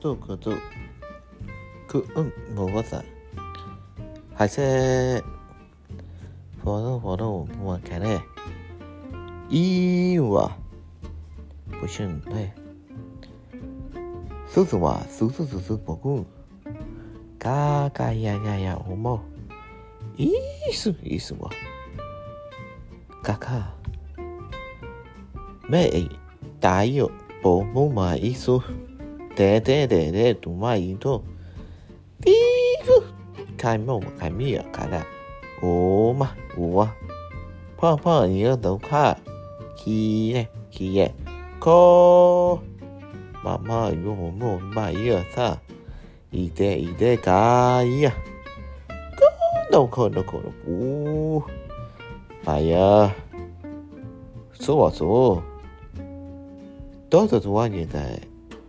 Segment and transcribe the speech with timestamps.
[0.00, 0.56] 度角度，
[1.86, 3.04] くうんごめんなさい。
[4.34, 5.22] 还是
[6.64, 8.18] 活动活动我看嘞，
[9.50, 10.50] 一哇，
[11.78, 12.50] 不行嘞，
[14.48, 16.24] 叔叔哇，叔叔叔叔不顾，
[17.38, 19.20] 嘎嘎呀呀呀，我冇，
[20.16, 20.32] 意
[20.72, 21.50] 思意思哇，
[23.22, 23.74] 嘎嘎，
[25.68, 26.08] 没
[26.58, 27.10] 大有
[27.42, 28.58] 不不嘛意思。
[29.36, 31.22] 得得得得 tete tumain to
[32.22, 33.04] tigu
[33.56, 35.04] kaimouma kaimiakana
[35.60, 36.88] kuma wua
[37.76, 39.16] papa iyo duka
[39.76, 41.14] kiiye kiiye
[41.60, 42.60] ko.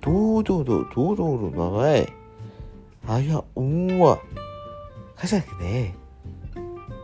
[0.02, 2.14] どうどうどうの名前。
[3.08, 4.20] あやうんわ。
[5.16, 5.96] かしゃくね。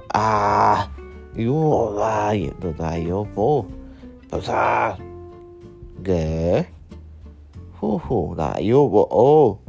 [0.09, 0.89] あ
[1.35, 3.67] あよわいの内容ど
[4.31, 4.41] う。
[4.41, 4.97] さ
[6.01, 6.71] げ
[7.79, 7.97] ど
[8.33, 9.61] う内容を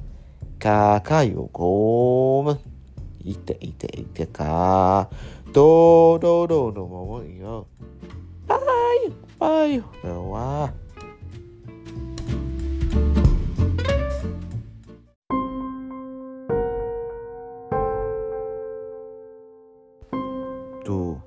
[0.58, 2.58] かかよこむ。
[3.22, 5.10] いていていてか
[5.52, 7.66] 堂どのままよ。
[8.46, 10.72] バイバイでは。
[20.88, 21.20] tu.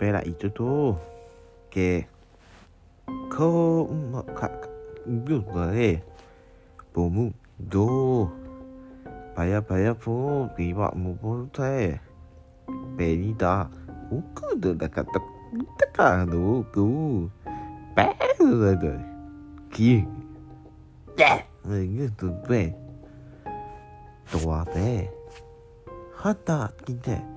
[0.00, 0.96] Perak itu tu.
[1.68, 2.08] Ke
[3.28, 4.64] kau mak kak
[5.04, 6.00] bung gue
[6.96, 7.28] bung
[7.60, 8.24] do
[9.36, 10.48] bayar bayar pun.
[10.56, 12.00] Tiba mubul teh.
[12.96, 13.68] Beni dah.
[14.08, 15.20] Aku tu dah kata
[15.76, 16.88] kata tu tu.
[17.92, 18.64] Perak tu
[19.68, 20.00] ki.
[21.20, 22.72] Dah ni tu pe
[24.28, 25.08] tua be.
[26.24, 27.33] hatta kita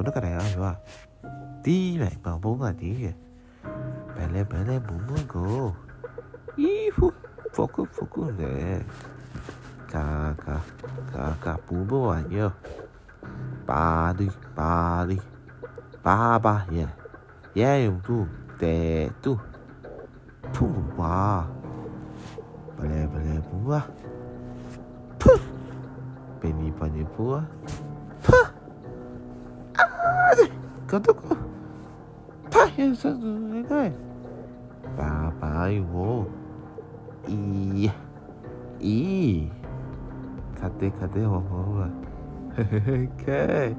[0.00, 0.80] Kudu kadang aywa.
[4.16, 5.76] Bele bele bum go.
[6.56, 7.12] Ihu.
[7.52, 8.80] Foku foku le.
[9.92, 10.56] Ka ka
[11.12, 12.48] ka ka bum bum Baba, yo.
[13.68, 14.24] Ba di
[18.00, 18.24] tu.
[18.56, 19.36] Te tu.
[20.48, 20.64] Tu.
[22.80, 23.84] Bele bele bum ba.
[25.20, 25.44] Puh.
[26.40, 26.72] Beni
[30.30, 30.48] まで
[30.86, 31.36] 家督
[32.50, 33.92] 大変さず願い。
[34.96, 36.26] バーバイを
[37.26, 37.32] い
[37.86, 37.90] い
[38.80, 39.52] いい。
[40.54, 41.88] 勝て勝て思うわ。
[42.58, 43.74] へへへ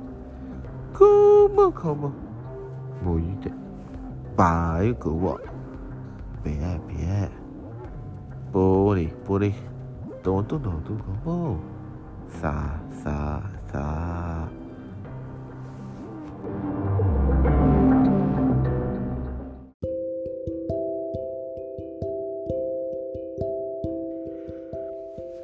[0.93, 2.11] こもこも。
[3.01, 3.51] もういいで
[4.35, 5.39] バイクを
[6.43, 7.29] べえべえ
[8.51, 9.53] ぼりぼり
[10.21, 11.57] どんどんどんどんこも。
[12.29, 14.40] さあさあさあ。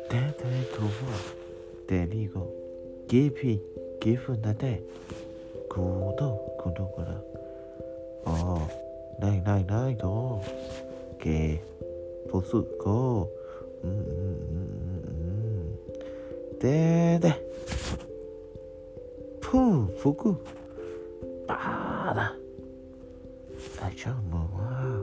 [0.08, 0.86] xa xa
[2.28, 2.62] xa
[3.08, 3.60] ゲフィ
[4.00, 4.82] ゲフなで
[5.68, 6.26] この
[6.58, 7.22] このから
[8.24, 8.68] あ
[9.20, 10.42] あないないないと
[11.22, 11.62] ゲ
[12.30, 12.52] ポス
[12.82, 13.30] コ
[13.84, 14.06] うんうんうん
[15.10, 17.34] うんでで
[19.40, 20.32] プンフク
[21.46, 22.34] バーだ
[23.78, 25.02] 大丈夫は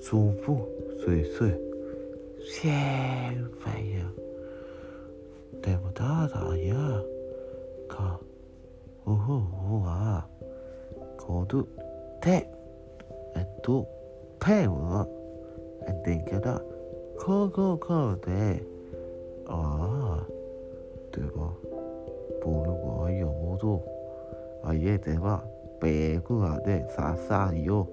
[0.00, 0.56] 舒服
[1.06, 1.69] 水水
[2.61, 2.69] 先
[3.59, 3.97] 反应
[5.63, 6.75] でもただや
[7.89, 8.19] か
[9.07, 10.27] うふうは
[11.17, 11.63] こど
[12.21, 12.47] て
[13.35, 13.87] えっと
[14.39, 15.07] ペンは
[15.87, 16.61] えんでんけだ
[17.19, 18.63] こうこうこうで
[19.47, 20.27] ああ
[21.17, 21.55] では
[22.43, 23.83] ボルがよもど
[24.63, 25.43] あいえでは
[25.81, 27.89] ベグがでささよ。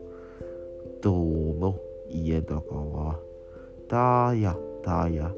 [1.01, 1.79] どうも
[2.11, 3.28] 家だかは
[3.89, 4.53] Taya,
[4.85, 5.33] Taya.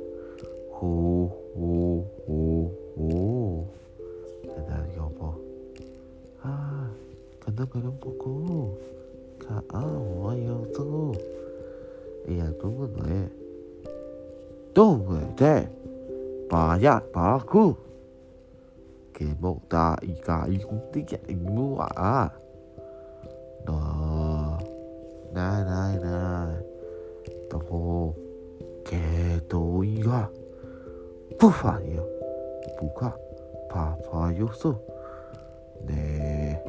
[0.74, 3.66] Hu, hu, hu, hu.
[4.66, 5.34] 난 여보.
[6.42, 6.90] 아,
[7.38, 8.76] 건너가는 보고.
[9.38, 11.12] 가, 아, 와요도.
[12.38, 13.28] 야, 동은 왜?
[14.74, 15.70] 동은 돼.
[16.50, 17.76] 바야, 바구.
[19.14, 22.32] 개목다, 이가, 이공띠야, 이무아.
[23.64, 24.58] 너,
[25.32, 26.62] 나, 나, 나.
[27.48, 28.14] 또,
[28.89, 30.29] hồ kẻ tôi à
[31.39, 32.01] 不反应，
[32.77, 33.11] 不看，
[33.69, 34.73] 怕怕有事。
[35.85, 36.63] ねえ、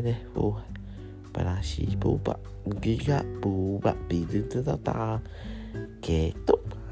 [0.02, 0.62] ネフォー
[1.34, 2.40] バラシボバ
[2.82, 5.20] ギガボバビズザタ
[6.02, 6.83] ケトバ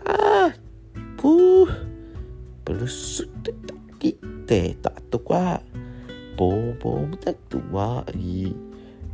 [2.82, 4.14] るすってたきっ
[4.46, 5.62] てたとか
[6.36, 8.56] ボンボンみたくはいい。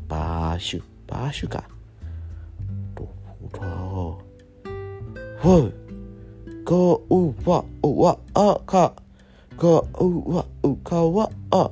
[0.08, 1.66] バーシュバーシュか
[2.96, 3.60] ボンボンか
[5.42, 5.74] ほい
[6.64, 6.76] か
[7.10, 8.94] うわうわあか
[9.58, 9.68] か
[10.00, 11.70] うわうかわあ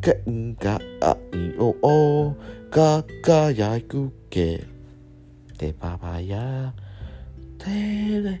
[0.00, 2.36] けんがあいおお
[2.70, 4.64] かかやくけ
[5.58, 6.72] てばばや
[7.58, 7.66] て
[8.22, 8.40] れ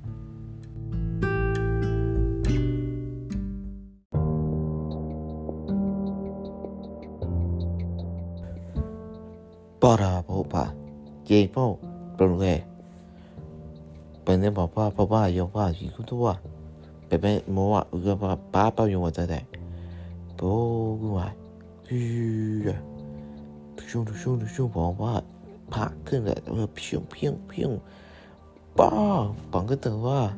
[9.81, 10.73] 爸爸爸爸，
[11.25, 12.63] 爷爷爷爷，
[14.23, 16.39] 本来爸爸爸爸要爸一个多啊，
[17.09, 19.41] 爸爸妈妈一个爸爸爸要我在的，
[20.37, 21.33] 不过啊，
[21.89, 21.97] 哎
[22.67, 22.75] 呀，
[23.87, 25.23] 熊的熊的熊爸爸，
[25.67, 27.79] 怕疼的，我平平平，
[28.75, 30.37] 爸，帮个灯啊。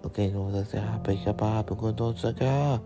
[0.00, 2.80] 我跟你说，我在家陪个爸，不管多这个，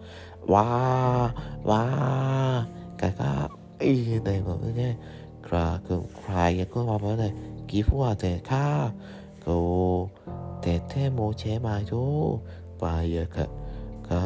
[0.49, 1.33] 哇
[1.63, 2.67] 哇，
[2.97, 3.49] 嘎嘎，
[3.79, 4.97] 哎呀，那个，我跟你。
[5.44, 6.36] นแบบนี้คราก็ใคร
[6.74, 7.30] ก็มาแบบนี้
[7.70, 8.68] กี่ฟัวแต่ข้า
[9.46, 9.58] ก็
[10.62, 12.02] แต่แท้โมเชมาจู
[12.80, 12.84] ไป
[13.16, 13.46] อะค่ะ
[14.08, 14.26] ค่ะ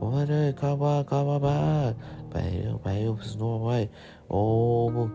[0.00, 1.90] Ore kawa kawa ba.
[2.30, 3.90] Bayo bayo snow away.
[4.30, 5.10] Oh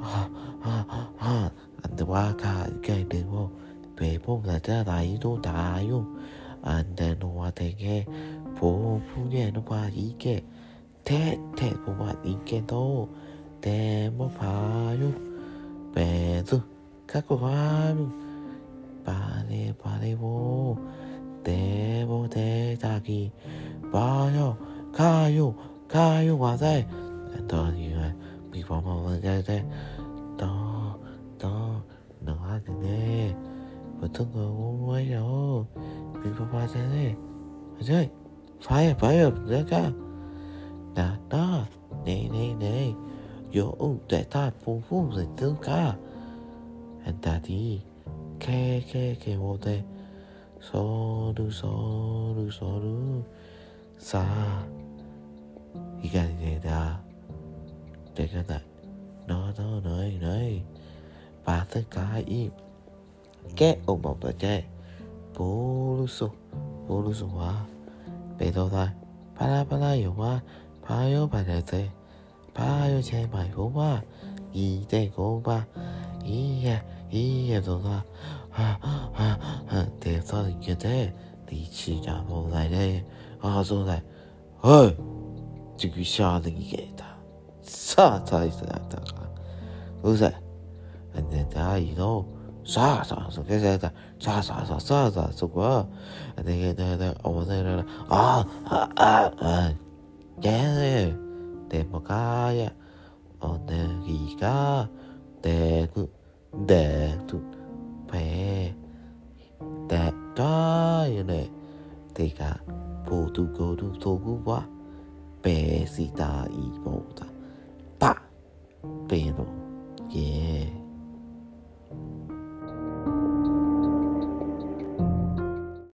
[0.00, 0.24] ha
[0.64, 0.76] ha
[1.20, 1.50] ha.
[1.84, 3.50] And the waka cái đi vô.
[3.96, 6.02] Về bố là ra đại đô đại vô.
[6.62, 8.04] And then nó qua thế nghe.
[8.60, 10.40] Bố phu nhẹ nó qua ý kê.
[13.62, 15.10] Thế thế bố qua ý kê đâu.
[15.12, 15.20] Thế bố phá vô.
[15.94, 16.58] Về tu.
[17.08, 18.04] Các cô phá vô.
[19.04, 20.76] Bà lê bà lê vô.
[21.44, 23.30] Thế bố thế ta kỳ.
[23.92, 24.56] 봐요,
[24.92, 25.54] 가요,
[25.88, 26.66] 가요, 와서.
[27.48, 28.00] 또 이거
[28.50, 29.42] 미국 먹는 게
[30.38, 30.46] 또,
[31.38, 31.82] 또,
[32.20, 33.36] 너 하는데,
[34.00, 35.66] 어떤 거 오해요.
[36.24, 37.16] 미국 와서네.
[37.78, 38.08] 맞아요.
[38.62, 39.90] phải phải ra ca
[40.96, 41.66] là đó
[42.04, 43.05] nè nè nè yo
[43.51, 45.95] your own that type for woman thương cả
[47.05, 47.81] and that is
[48.39, 49.81] care care care what they
[50.61, 50.79] so
[51.35, 51.69] do so
[52.35, 53.21] do so do
[53.99, 54.25] sa
[56.01, 56.97] ikan này đã
[58.15, 58.61] để cái này
[59.27, 60.61] nó nó nơi nơi
[61.45, 62.51] bà tất cả im
[63.55, 64.63] kẻ ông bọc tờ trẻ
[65.37, 66.35] bố lúc sụp
[66.87, 67.65] bố lúc sụp hóa
[68.39, 68.87] bê đâu thôi
[69.39, 70.39] bà la bà la hiểu hóa
[70.89, 71.87] bà yếu bà đại tệ
[72.57, 74.01] 把油钱买红花，
[74.51, 75.63] 一袋红花，
[76.25, 78.03] 一夜一夜都花，
[78.51, 79.87] 啊啊啊！
[79.99, 81.13] 得啥一给得？
[81.49, 83.03] 你起家不来的，
[83.39, 84.01] 啊说来，
[84.61, 84.95] 哎，
[85.77, 87.05] 这个下的你给他，
[87.61, 88.81] 啥才是啊？
[88.89, 89.29] 大哥，
[90.01, 90.23] 不是，
[91.13, 92.25] 人家大一路。
[92.63, 95.87] 啥啥啥给啥的，啥啥啥啥啥什么？
[96.37, 99.73] 那个那个那个，我那个啊啊啊啊！
[100.41, 100.57] 耶、啊！
[100.57, 101.26] 啊啊啊
[101.69, 102.71] でもかや
[103.41, 104.89] おねぎが
[105.41, 106.09] でく
[106.65, 107.06] で